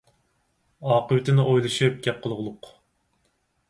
ئاقىۋىتىنى 0.93 1.47
ئويلىشىپ 1.53 2.03
گەپ 2.09 2.21
قىلغۇلۇق! 2.27 2.77